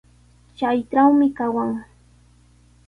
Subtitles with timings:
[0.57, 1.71] Chaytrawmi kawan.